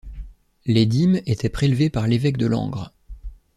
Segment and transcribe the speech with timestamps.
[0.65, 2.91] Les dîmes étaient prélevées par l'évêque de Langres.